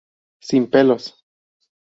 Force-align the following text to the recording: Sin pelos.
Sin 0.39 0.65
pelos. 0.67 1.03